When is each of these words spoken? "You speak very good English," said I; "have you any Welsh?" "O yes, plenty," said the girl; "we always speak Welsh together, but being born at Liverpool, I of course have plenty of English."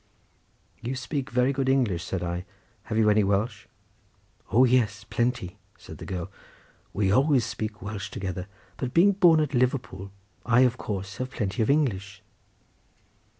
"You 0.81 0.95
speak 0.95 1.29
very 1.29 1.53
good 1.53 1.69
English," 1.69 2.03
said 2.03 2.23
I; 2.23 2.43
"have 2.85 2.97
you 2.97 3.07
any 3.11 3.23
Welsh?" 3.23 3.67
"O 4.51 4.63
yes, 4.63 5.03
plenty," 5.03 5.57
said 5.77 5.99
the 5.99 6.07
girl; 6.07 6.31
"we 6.91 7.11
always 7.11 7.45
speak 7.45 7.83
Welsh 7.83 8.09
together, 8.09 8.47
but 8.77 8.95
being 8.95 9.11
born 9.11 9.39
at 9.39 9.53
Liverpool, 9.53 10.09
I 10.43 10.61
of 10.61 10.79
course 10.79 11.17
have 11.17 11.29
plenty 11.29 11.61
of 11.61 11.69
English." 11.69 12.23